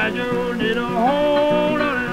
[0.00, 2.06] go, why you need a hole, Lordy?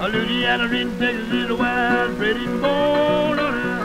[0.00, 2.46] A Louisiana in Texas is a wild, pretty
[3.54, 3.78] her.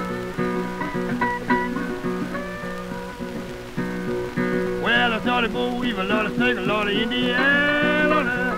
[4.83, 8.53] Well, I started go weave a lot of a lot of Indian on her.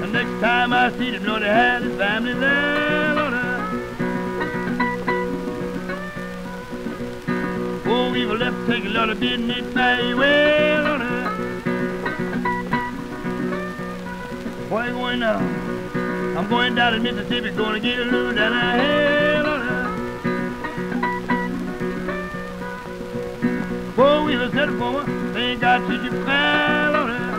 [0.00, 2.83] The next time I see them, Lord, they had his family there
[8.34, 11.00] We will left take a lot of business very well on.
[14.68, 15.38] Where you going now?
[16.36, 19.62] I'm going down to Mississippi, to get a little down the hill on.
[23.94, 27.34] Four wheeler set for me, they ain't got to you fell on her.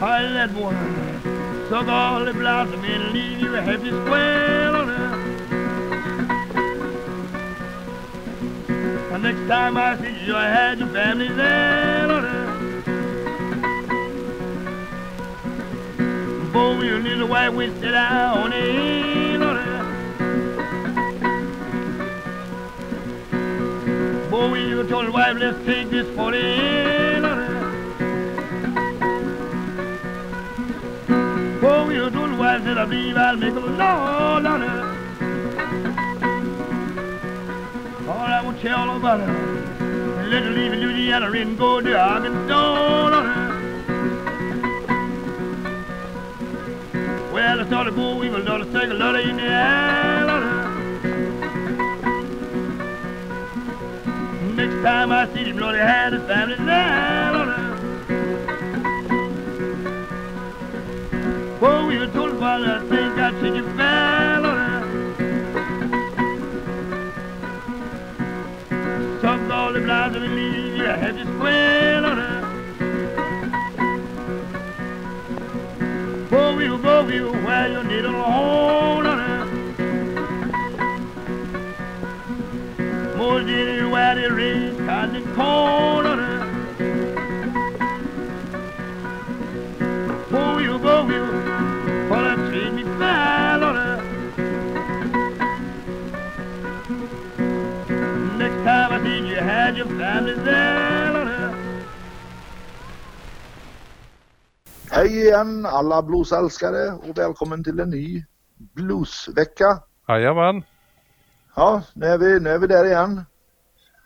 [0.00, 4.81] I let one suck all the blossom and leave you a happy square
[9.12, 12.46] The next time I see you, I had your family there on her.
[16.50, 19.82] Boy, you little white witch the hill on her.
[24.30, 27.60] Boy, you told the wife, let's take this for the hill on her.
[31.60, 34.91] Boy, you told the wife, said I believe I'll make a law on
[38.62, 39.18] tell her.
[40.30, 43.10] Let her leave Louisiana and go to Arkansas.
[47.32, 50.38] Well, I started go we will daughter take a lot of Indiana.
[54.54, 56.56] Next time I see him, Lord, he had his family.
[61.64, 64.21] Oh, we were told about I think I take you fell
[70.10, 70.86] blinds and leave you
[72.04, 72.40] on her.
[76.28, 79.44] Go you, go you, where you need a hold on her.
[83.16, 86.31] More than anywhere there is cotton and corn on her.
[104.90, 108.24] Hej igen alla bluesälskare och välkommen till en ny
[108.56, 109.78] bluesvecka.
[110.08, 110.62] Jajamän.
[111.56, 113.24] Ja, nu är vi, nu är vi där igen.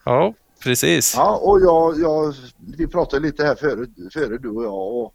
[0.04, 1.14] Ja, precis.
[1.16, 2.34] Ja, och jag, jag,
[2.76, 5.14] vi pratade lite här före, före du och jag och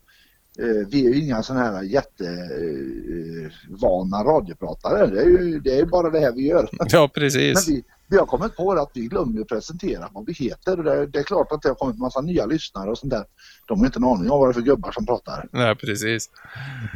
[0.59, 5.07] eh, vi är ju inga sådana här jättevana eh, vana radiopratare.
[5.07, 6.69] Det är ju det är bara det här vi gör.
[6.71, 7.69] Ja, Men precis.
[7.69, 10.77] vi, vi har kommit på att vi glömmer att presentera vad vi heter.
[10.77, 13.25] Det, det är klart att det har kommit massa nya lyssnare och sånt där.
[13.67, 15.47] De har inte en aning om vad det är för gubbar som pratar.
[15.51, 16.29] Nej, precis.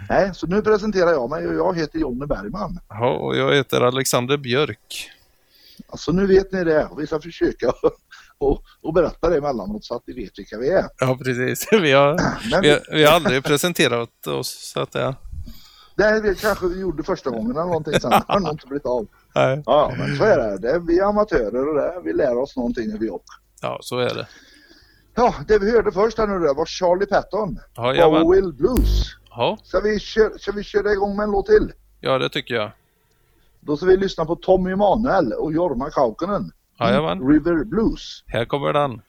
[0.10, 2.80] Nej, så nu presenterar jag mig och jag heter Jonny Bergman.
[2.90, 5.12] Ja, och jag heter Alexander Björk.
[5.88, 7.74] Alltså nu vet ni det och vi ska försöka
[8.38, 10.86] och, och berätta det emellanåt så att ni vet vilka vi är.
[11.00, 11.68] Ja, precis.
[11.82, 12.14] Vi har,
[12.52, 15.16] Men vi har, vi har aldrig presenterat oss, så att det...
[15.96, 18.10] det här kanske vi gjorde första gången eller någonting sen.
[18.10, 19.08] Det har nog inte blivit av.
[19.36, 19.64] Nej.
[19.66, 20.58] Ja, men så är det.
[20.58, 23.36] det är, vi är amatörer och det, vi lär oss någonting när vi åker.
[23.62, 24.28] Ja, så är det.
[25.16, 27.60] Ja, det vi hörde först här nu det var Charlie Patton.
[27.76, 28.30] Ja.
[28.32, 29.16] Will Blues.
[29.30, 31.72] Ja, Ska vi, köra, ska vi köra igång med en låt till?
[32.00, 32.72] ja, det tycker jag.
[33.60, 36.52] Då ska vi lyssna på Tommy Emanuel och Jorma Kaukonen.
[36.80, 37.28] Jajamän.
[37.30, 38.24] River Blues.
[38.28, 39.02] Här kommer den.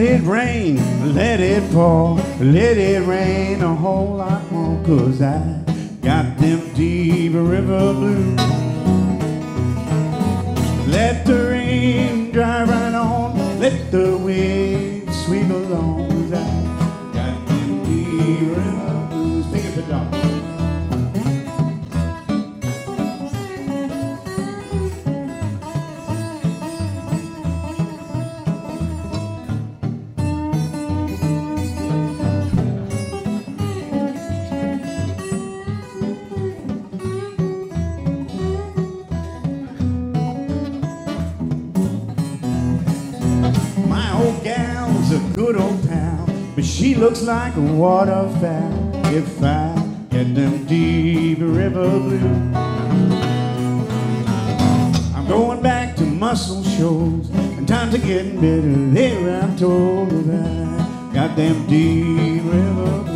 [0.00, 0.76] It rain,
[1.14, 5.62] let it pour, let it rain a whole lot more, cause I
[6.02, 8.38] got them deep river blues.
[10.86, 16.09] Let the rain dry right on, let the waves sweep along,
[47.10, 48.92] looks like a waterfowl.
[49.06, 49.74] If I
[50.10, 52.22] get them deep river blues,
[55.16, 58.62] I'm going back to muscle shoals, and times are getting better.
[58.94, 60.10] There I'm told
[61.12, 63.09] that them deep river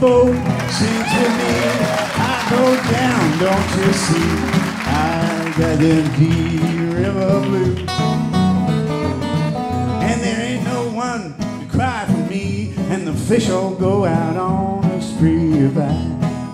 [0.00, 0.32] boat
[0.70, 1.52] sinks with me,
[2.16, 4.30] I go down, don't you see?
[4.88, 7.78] I got them deep river blues.
[10.08, 14.36] And there ain't no one to cry for me, and the fish all go out
[14.38, 15.92] on a spree if I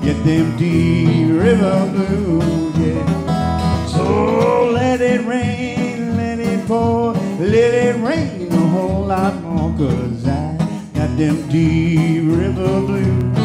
[0.03, 3.87] get them deep river blues, yeah.
[3.87, 10.27] So let it rain, let it pour, let it rain a whole lot more, cause
[10.27, 10.57] I
[10.95, 13.36] got them deep river blues.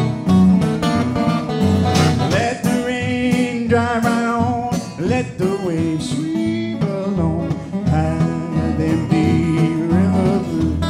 [5.22, 7.50] Let the waves sweep along.
[7.86, 10.82] Got them deep river blues.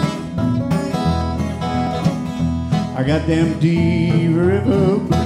[2.96, 5.21] I got them deep river blues.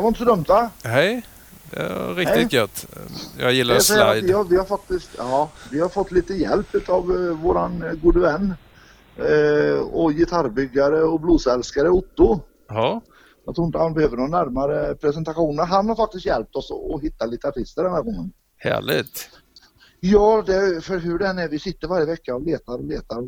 [0.00, 0.70] Det var inte så dumt va?
[0.84, 1.26] Hej.
[1.70, 2.48] Det var riktigt Hej.
[2.50, 2.86] gött.
[3.38, 4.36] Jag gillar Jag att Vi slide.
[4.36, 8.20] har, vi, har faktiskt, ja, vi har fått lite hjälp av uh, våran uh, gode
[8.20, 8.54] vän
[9.16, 12.40] eh, och gitarrbyggare och bluesälskare Otto.
[12.68, 13.00] Ja,
[13.46, 15.58] Jag tror inte han behöver någon närmare presentation.
[15.58, 18.32] Han har faktiskt hjälpt oss att, hitta lite artister den här gången.
[18.56, 19.28] härligt.
[20.00, 23.22] Ja, det, för hur den är, vi sitter varje vecka och letar och letar.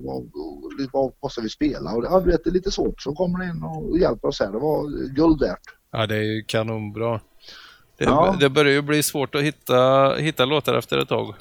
[1.20, 1.92] Vad, ska vi spela?
[1.92, 3.02] Och det, det är lite svårt.
[3.02, 4.52] Så kommer ni in och hjälper oss här.
[4.52, 5.81] Det var guld värt.
[5.92, 7.20] Ja, det är ju kanonbra.
[7.98, 8.36] Det, Ja.
[8.40, 11.34] det börjar ju bli svårt att hitta, hitta låtar efter ett tag.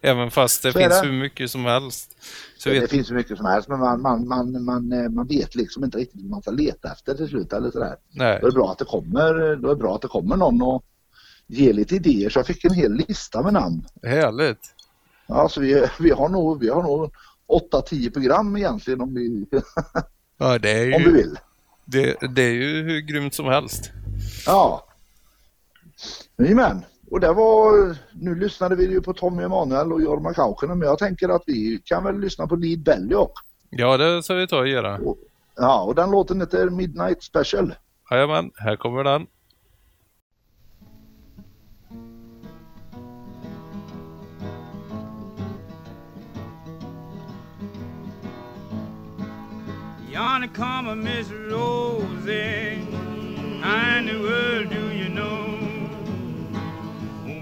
[0.00, 1.06] Även fast det Så finns det.
[1.06, 2.16] hur mycket som helst.
[2.58, 5.26] Så det vet, finns hur mycket som helst men man, man, man, man, eh, man
[5.26, 7.96] vet liksom inte riktigt vad man ska leta efter till slut eller sådär.
[8.10, 10.36] nej, Då är det bra att det kommer, då är det bra att det kommer
[10.36, 10.84] någon och
[11.46, 12.30] ger lite idéer.
[12.30, 13.84] Så jag fick en hel lista med namn.
[14.02, 14.60] härligt.
[15.26, 17.12] Alltså vi, vi har nog, vi har nog
[17.72, 19.46] 8-10 program egentligen om vi,
[20.38, 21.38] Ja, det är om vi ju, vill.
[21.84, 23.90] Det, det är ju hur grymt som helst.
[24.46, 24.86] Ja.
[26.38, 26.84] Jajamän.
[27.10, 30.98] Och det var, nu lyssnade vi ju på Tommy Emanuel och Jorma Kaukonen men jag
[30.98, 33.44] tänker att vi kan väl lyssna på Lead Belly också.
[33.70, 35.00] Ja, det ska vi ta och göra.
[35.56, 37.74] Ja, och den låten heter Midnight Special.
[38.10, 39.26] Jajamän, här kommer den.
[50.14, 52.86] Yonder come a Miss Rosie.
[53.60, 55.58] How in the world do you know?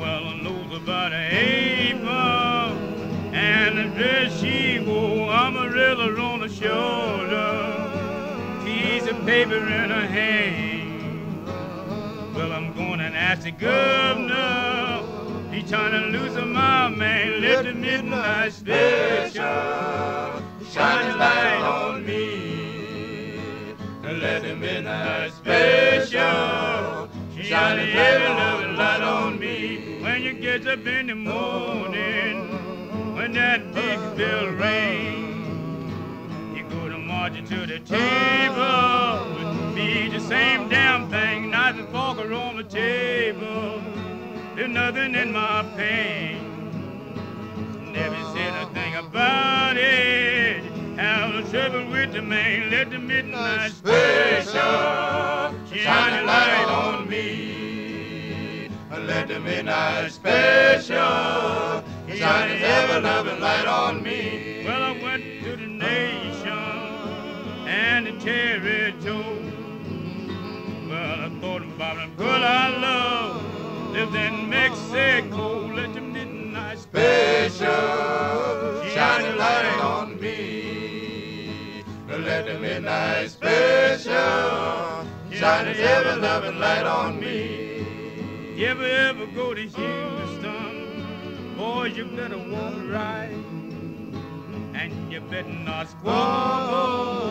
[0.01, 2.75] Well, I knows about her apron uh,
[3.35, 5.31] and the dress she wore.
[5.31, 7.91] Amarillo on the shoulder.
[8.65, 11.47] She paper in her hand.
[12.35, 15.03] Well, I'm going and ask the governor.
[15.53, 17.43] He trying to lose my man.
[17.43, 19.43] Let the midnight special
[20.73, 22.52] shine a light on me.
[24.21, 27.09] Let the midnight special
[27.41, 29.99] shine a heavy light on me.
[30.03, 35.93] When you get up in the morning, when that big bell rings,
[36.57, 42.19] you go to march to the table me, the same damn thing, knife and fork
[42.19, 43.83] are on the table.
[44.55, 46.42] There's nothing in my pain.
[51.53, 52.71] Trouble with the man.
[52.71, 54.55] Let the midnight special
[55.71, 58.71] shine a light on me.
[58.91, 60.97] Let the midnight special
[62.09, 64.65] shine a ever loving light on me.
[64.65, 66.49] Well, I went to the nation
[67.69, 68.13] and the
[83.29, 87.87] special shine a ever loving light on me.
[88.57, 91.55] You ever ever go to Houston?
[91.57, 93.31] Boy, you better walk right.
[94.75, 97.29] And you better not squabble.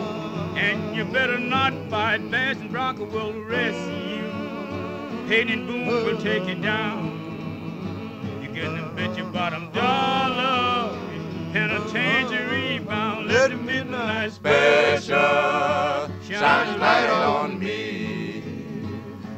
[0.56, 2.30] And you better not fight.
[2.30, 4.30] Bass and Bronco will rescue.
[5.28, 7.18] Hayden and Boone will take you down.
[8.42, 10.98] You get them bet your bottom dollar.
[11.52, 11.72] Penitentiary
[12.32, 12.42] bound.
[12.42, 12.51] Let
[13.48, 15.18] the midnight special
[16.22, 18.42] shine a light on me.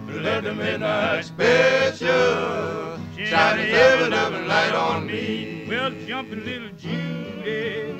[0.08, 5.66] Let the midnight special shine a heaven loving light on me.
[5.68, 7.96] Well, jumping little Judy,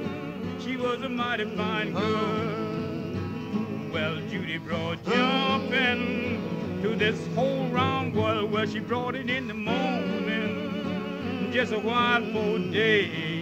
[0.61, 3.91] she was a mighty fine girl.
[3.91, 9.55] Well, Judy brought jumping to this whole round world where she brought it in the
[9.55, 13.34] morning, just a while for day.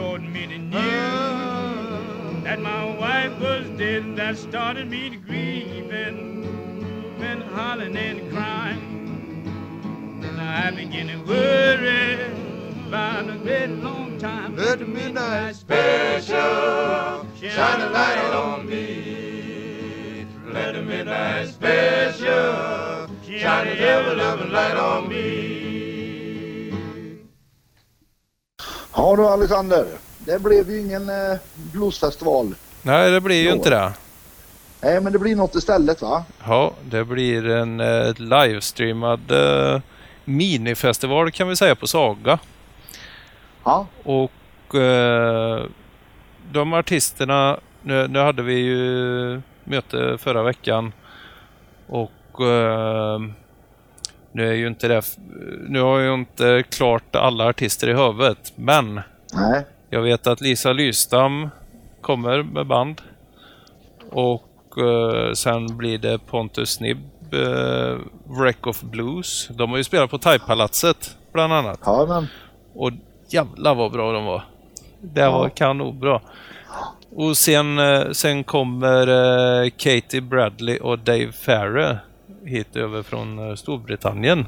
[0.00, 0.56] Brought me the
[2.44, 6.40] that my wife was dead, and that started me to grieving,
[7.18, 9.44] been hollering and crying.
[10.24, 12.14] And I began to worry
[12.88, 14.56] about a great long time.
[14.56, 20.26] Let the midnight special shine a light on me.
[20.46, 25.69] Let the midnight special shine a ever loving light on me.
[29.00, 29.86] Ja du Alexander,
[30.18, 31.38] det blev ju ingen eh,
[31.72, 32.54] bluesfestival.
[32.82, 33.92] Nej, det blir ju inte det.
[34.80, 36.24] Nej men det blir något istället va?
[36.46, 39.80] Ja, det blir en eh, livestreamad eh,
[40.24, 42.38] minifestival kan vi säga på Saga.
[43.64, 43.86] Ja.
[44.02, 45.64] Och eh,
[46.52, 50.92] de artisterna, nu, nu hade vi ju möte förra veckan
[51.86, 53.20] och eh,
[54.32, 55.02] nu är ju inte det,
[55.68, 59.00] nu har jag ju inte klart alla artister i huvudet, men
[59.34, 59.66] Nej.
[59.90, 61.48] jag vet att Lisa Lystam
[62.00, 63.00] kommer med band.
[64.10, 66.98] Och eh, sen blir det Pontus Snibb,
[67.34, 67.96] eh,
[68.40, 69.48] Wreck of Blues.
[69.48, 71.80] De har ju spelat på Thaipalatset bland annat.
[71.84, 72.26] Ja men.
[72.74, 72.90] Och
[73.28, 74.42] jävlar vad bra de var.
[75.00, 75.50] Det var Ja.
[75.54, 76.20] kanonbra.
[77.16, 79.06] Och sen, eh, sen kommer
[79.64, 81.98] eh, Katie Bradley och Dave Farrer
[82.44, 84.46] hit över från eh, Storbritannien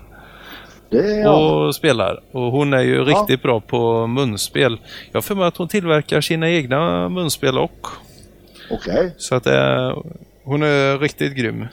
[0.90, 1.66] Det ja.
[1.66, 2.22] och spelar.
[2.32, 3.02] Och hon är ju Ja.
[3.04, 4.80] riktigt bra på munspel.
[5.12, 7.86] Jag för mig att hon tillverkar sina egna munspel och.
[8.70, 9.14] Okej.
[9.18, 9.98] Så att eh,
[10.44, 11.66] hon är riktigt grym.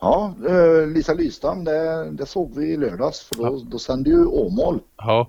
[0.00, 4.26] Ja, eh, Lisa Lystam det, det såg vi i lördags för då, då sände ju
[4.26, 4.80] Åmål.
[4.96, 5.28] Ja.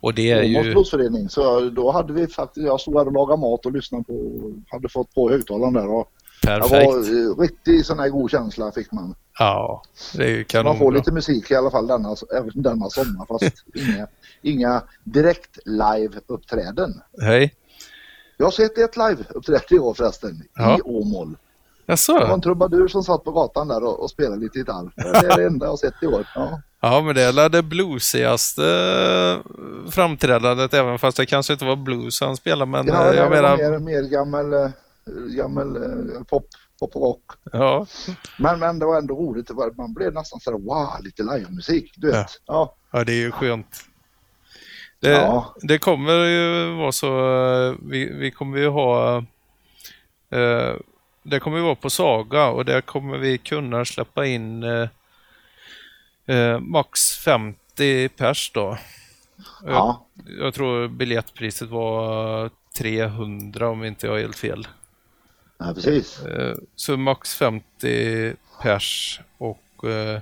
[0.00, 1.28] Och det är Åmåls ju...
[1.28, 4.88] Så då hade vi faktiskt, jag stod där och lagade mat och lyssnade på, hade
[4.88, 6.08] fått på högtalaren där och
[6.42, 6.70] det Perfekt.
[6.86, 9.14] var eh, riktigt sån här god känsla fick man.
[9.38, 9.82] Ja,
[10.14, 10.78] det är ju Man kanon.
[10.78, 14.06] får lite musik i alla fall denna, även denna sommar fast inga,
[14.42, 17.00] inga direkt live-uppträden.
[17.20, 17.54] Hej.
[18.36, 20.78] Jag har sett ett live-uppträde i år förresten, Ja.
[20.78, 21.28] i Åmål.
[21.86, 22.32] Det var Jaså?
[22.34, 24.90] en trubadur som satt på gatan där och, och spelade lite gitarr.
[24.96, 25.02] Det
[25.32, 26.26] är det enda jag har sett i år.
[26.34, 26.60] Ja.
[26.80, 32.20] Ja, men det är det bluesigaste eh, framträdandet, även fast det kanske inte var blues
[32.20, 32.70] han spelade.
[32.70, 33.56] Men Ja, eh, det jag menar...
[33.56, 34.52] mer, mer gammal,
[35.36, 36.46] gammal eh, pop,
[36.80, 37.24] pop och rock.
[37.52, 37.86] Ja,
[38.38, 39.50] Men, men det var ändå roligt.
[39.50, 41.92] Var, man blev nästan sådär wow, lite livemusik.
[41.96, 42.26] Du vet.
[42.46, 42.74] Ja.
[42.90, 43.84] ja, det är ju skönt.
[45.00, 45.54] Det, Ja.
[45.62, 47.08] det kommer ju vara så...
[47.70, 49.16] eh, Vi, vi kommer ju ha...
[50.30, 50.74] Eh,
[51.22, 54.88] det kommer ju vara på Saga och där kommer vi kunna släppa in eh,
[56.26, 58.78] eh, max 50 pers då.
[59.64, 60.06] Ja.
[60.38, 64.66] Jag tror biljettpriset var 300 om inte jag har helt fel.
[65.58, 66.22] Ja, precis.
[66.26, 70.20] Eh, Så max 50 pers och eh,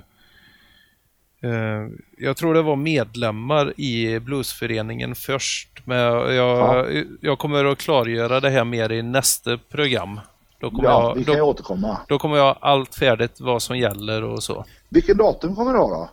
[1.41, 1.87] eh,
[2.17, 5.69] jag tror det var medlemmar i bluesföreningen först.
[5.85, 10.19] Men jag, jag, jag kommer att klargöra det här mer i nästa program.
[10.59, 11.97] Då kommer, Ja, jag, vi kan då, återkomma.
[12.07, 14.65] då kommer jag allt färdigt vad som gäller och så.
[14.89, 16.09] Vilken datum kommer det ha då?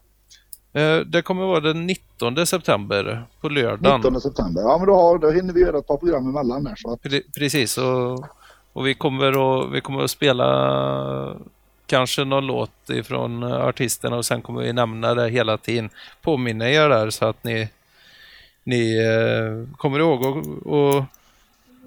[1.07, 4.01] Det kommer vara den 19 september på lördagen.
[4.01, 4.63] 19 september.
[4.63, 6.75] Ja, men då, har, då hinner vi göra ett par program emellan där.
[6.77, 8.25] Så att, Pre- Precis, och,
[8.73, 11.37] och vi, kommer att, vi kommer att spela
[11.87, 15.91] kanske någon låt ifrån artisterna och sen kommer vi nämna det hela tiden.
[16.23, 17.69] Påminna er där så att ni,
[18.65, 21.05] ni eh, kommer ihåg att och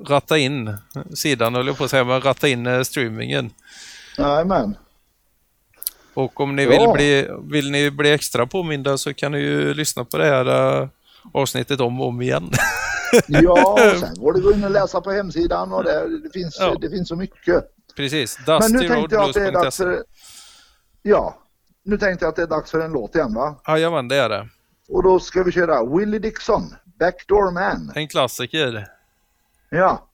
[0.08, 0.78] ratta in
[1.14, 3.52] sidan, höll jag på att säga, men ratta in eh, streamingen.
[4.18, 4.78] Jajamän.
[6.14, 6.70] Och om ni Ja.
[6.70, 10.80] vill, bli, vill ni bli extra påminda så kan ni ju lyssna på det här
[10.82, 10.88] eh,
[11.34, 12.50] avsnittet om och om igen.
[13.28, 16.30] Ja, och sen går det att gå in och läsa på hemsidan och det, det,
[16.30, 16.76] finns, Ja.
[16.82, 17.64] det finns så mycket.
[17.96, 20.04] Precis, Men nu tänkte jag att det är dags för...
[21.02, 21.38] Ja,
[21.84, 23.62] nu tänkte jag att det är dags för en låt igen va?
[23.68, 24.50] Jajamän, det är det.
[24.90, 27.92] Och då ska vi köra Willie Dixon, Backdoor Man.
[27.96, 28.88] En klassiker.
[29.70, 30.08] Ja.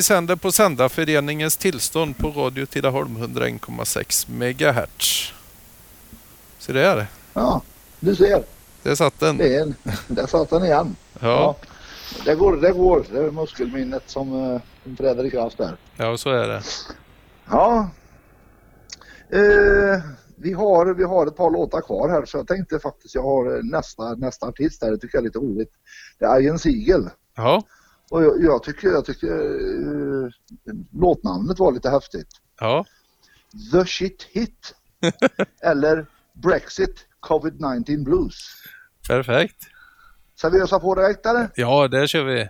[0.00, 5.32] Vi sänder på Sändarföreningens tillstånd på Radio Tidaholm 101,6 MHz.
[6.58, 7.06] Så det är det.
[7.32, 7.62] Ja,
[8.00, 8.42] du ser.
[8.82, 9.36] Där satt den.
[9.36, 9.72] Det är
[10.08, 10.96] där satt den igen.
[11.20, 11.56] Ja,
[12.24, 13.06] Det går, det går.
[13.12, 15.76] Det är muskelminnet som, som träder i kraft där.
[15.96, 16.62] ja så är det.
[17.50, 17.90] Ja.
[19.30, 20.00] Eh,
[20.36, 23.56] vi, har, vi har ett par låtar kvar här så jag tänkte faktiskt jag har
[23.56, 24.90] eh, nästa, nästa artist där.
[24.90, 25.72] Det tycker jag är lite roligt.
[26.18, 27.10] Det är Ian Siegel.
[27.36, 27.62] Ja,
[28.10, 30.28] Och jag, jag tycker, jag tycker eh,
[30.92, 32.28] låtnamnet var lite häftigt.
[32.60, 32.84] ja.
[33.72, 34.74] The Shit Hit.
[35.62, 38.36] Eller Brexit Covid-19 Blues.
[39.08, 39.66] perfekt.
[40.34, 41.50] Ska vi ösa på direkt eller?
[41.54, 42.48] Ja, där kör vi.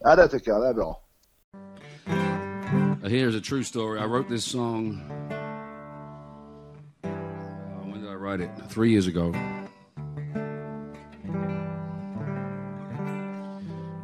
[0.00, 1.02] Ja det tycker jag, det är bra.
[2.06, 4.00] Uh, Here's a true story.
[4.00, 5.00] I wrote this song.
[7.04, 8.50] Uh, when did I write it?
[8.70, 9.34] Three years ago.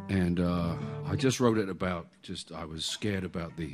[0.09, 0.73] And uh,
[1.09, 3.73] I just wrote it about just I was scared about the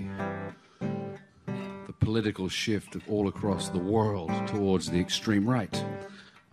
[1.86, 5.84] the political shift all across the world towards the extreme right.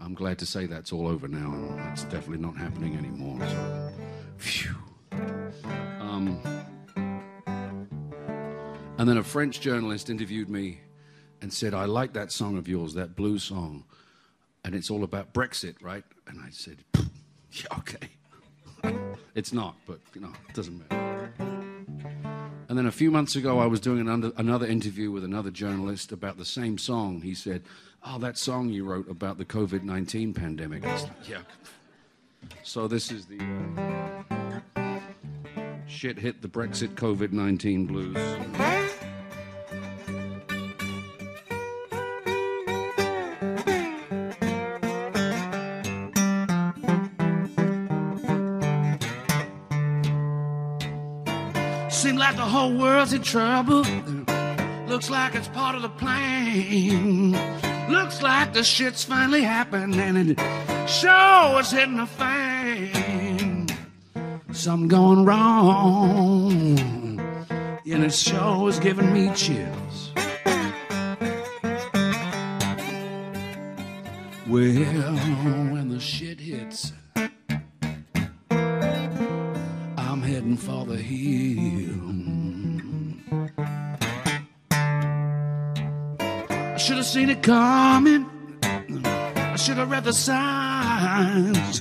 [0.00, 3.38] I'm glad to say that's all over now, and that's definitely not happening anymore.
[3.46, 3.92] So,
[4.38, 4.74] phew.
[6.00, 6.42] Um,
[8.98, 10.80] and then a French journalist interviewed me
[11.42, 13.84] and said, I like that song of yours, that blues song.
[14.64, 16.04] And it's all about Brexit, right?
[16.26, 16.78] And I said,
[17.78, 18.08] okay.
[19.34, 21.32] It's not, but, you know, it doesn't matter.
[22.68, 25.50] And then a few months ago, I was doing an under, another interview with another
[25.50, 27.20] journalist about the same song.
[27.20, 27.62] He said,
[28.04, 30.84] Oh, that song you wrote about the COVID 19 pandemic.
[30.84, 31.42] Like, yeah.
[32.62, 33.38] So this is the
[34.76, 35.00] uh,
[35.86, 38.71] shit hit the Brexit COVID 19 blues.
[51.92, 53.84] Seems like the whole world's in trouble.
[54.88, 57.32] Looks like it's part of the plan.
[57.90, 60.40] Looks like the shit's finally happened and it
[60.88, 63.68] sure is hitting the fan.
[64.52, 66.78] Something going wrong.
[67.84, 70.12] And it sure is giving me chills.
[74.48, 75.14] Well,
[75.72, 76.92] when the shit hits,
[80.42, 82.02] heading for the hill.
[86.40, 88.26] I should have seen it coming.
[88.62, 91.80] I should have read the signs.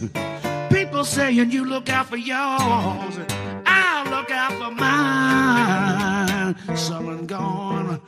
[0.70, 3.18] People saying you look out for yours.
[3.66, 6.56] I'll look out for mine.
[6.78, 8.00] Someone gone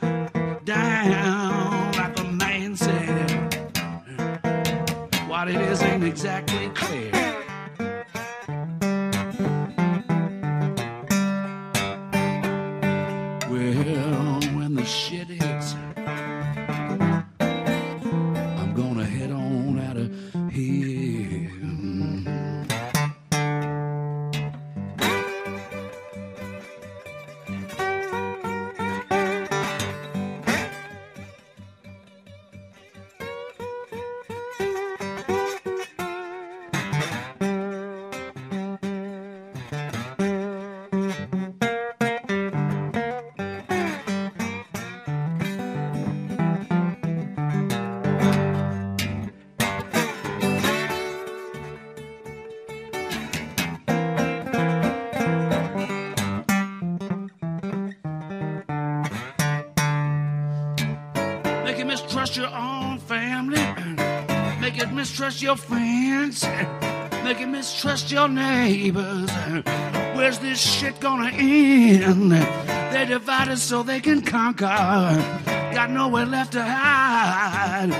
[0.65, 3.55] down, like the man said.
[5.27, 7.42] What it is ain't exactly clear.
[61.73, 63.65] Make you mistrust your own family.
[64.61, 66.45] Make you mistrust your friends.
[67.23, 69.31] Make you mistrust your neighbors.
[70.15, 72.31] Where's this shit gonna end?
[72.93, 74.67] They divide us so they can conquer.
[75.73, 77.91] Got nowhere left to hide.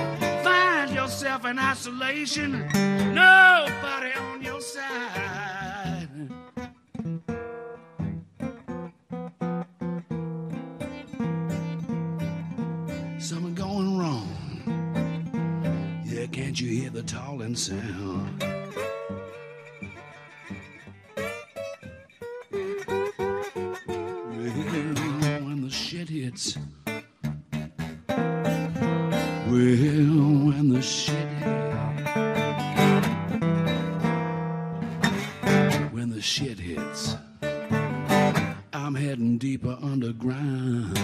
[0.44, 2.68] Find yourself in isolation.
[3.12, 5.33] Nobody on your side.
[16.74, 18.42] Hear the tolling sound?
[25.44, 26.58] When the shit hits.
[29.46, 29.54] Well,
[30.48, 31.54] when the shit hits.
[35.92, 37.16] When the shit hits.
[38.72, 40.98] I'm heading deeper underground.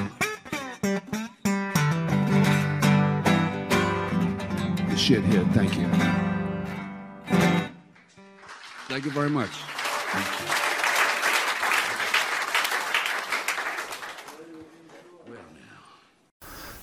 [5.10, 5.44] shit here.
[5.54, 5.88] Thank you.
[8.88, 9.50] Thank you very much.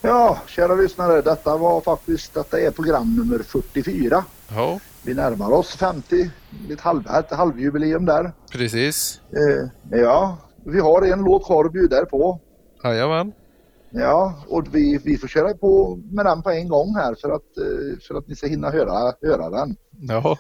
[0.02, 4.26] Ja, kära lyssnare, detta var faktiskt, detta är program nummer 44.
[4.50, 4.80] Ja.
[5.04, 6.30] Vi närmar oss 50,
[6.72, 8.32] ett, halv, ett halvjubileum där.
[8.52, 9.22] Precis.
[9.32, 12.40] Eh, ja, vi har en låt kvar att bjuda er på.
[12.84, 13.34] Jajamän.
[14.00, 17.58] Ja, och vi, vi får köra på med den på en gång här för att,
[17.58, 19.76] eh, för att ni ska hinna höra, höra den.
[19.92, 20.38] Ja,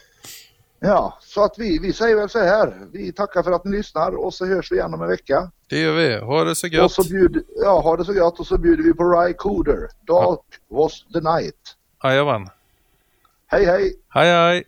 [0.79, 2.87] Ja, så att vi, vi säger väl så här.
[2.91, 5.51] Vi tackar för att ni lyssnar och så hörs vi igen om en vecka.
[5.69, 6.17] det gör vi.
[6.19, 6.91] Ha det så Och gött.
[6.91, 9.87] så bjud, ja, ha det så gött och så bjuder vi på Ry Cooder.
[10.07, 10.39] Dark
[10.69, 11.55] was the night.
[12.03, 12.47] Jajamän.
[13.47, 13.93] Hej hej!
[14.09, 14.63] Hej hej!